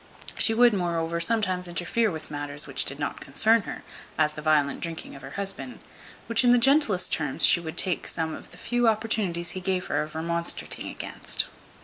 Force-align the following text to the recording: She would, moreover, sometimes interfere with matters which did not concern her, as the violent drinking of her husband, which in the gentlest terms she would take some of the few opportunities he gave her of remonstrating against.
She 0.39 0.55
would, 0.55 0.73
moreover, 0.73 1.19
sometimes 1.19 1.67
interfere 1.67 2.09
with 2.09 2.31
matters 2.31 2.65
which 2.65 2.85
did 2.85 2.97
not 2.97 3.21
concern 3.21 3.61
her, 3.69 3.83
as 4.17 4.33
the 4.33 4.41
violent 4.41 4.79
drinking 4.79 5.13
of 5.13 5.21
her 5.21 5.37
husband, 5.37 5.77
which 6.25 6.43
in 6.43 6.51
the 6.51 6.57
gentlest 6.57 7.13
terms 7.13 7.45
she 7.45 7.59
would 7.59 7.77
take 7.77 8.07
some 8.07 8.33
of 8.33 8.49
the 8.49 8.57
few 8.57 8.87
opportunities 8.87 9.51
he 9.51 9.61
gave 9.61 9.85
her 9.93 10.01
of 10.01 10.15
remonstrating 10.15 10.87
against. 10.89 11.45